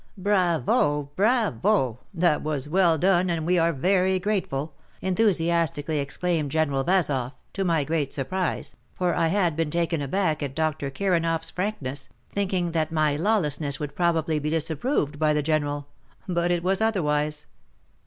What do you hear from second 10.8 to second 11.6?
KiranofPs